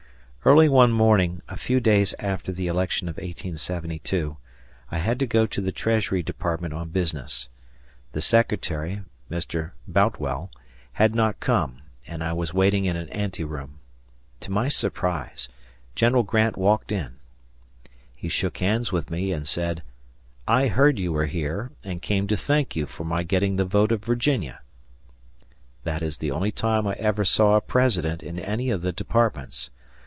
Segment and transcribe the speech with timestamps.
[0.43, 4.37] Early one morning, a few days after the election of 1872,
[4.89, 7.47] I had to go to the Treasury Department on business.
[8.13, 9.73] The Secretary, Mr.
[9.87, 10.49] Boutwell,
[10.93, 13.77] had not come, and I was waiting in an anteroom.
[14.39, 15.47] To my surprise,
[15.93, 17.17] General Grant walked in.
[18.15, 19.83] He shook hands with me, and said,
[20.47, 23.91] "I heard you were here, and came to thank you for my getting the vote
[23.91, 24.61] of Virginia."
[25.83, 29.69] That is the only time I ever saw a President in any of the departments.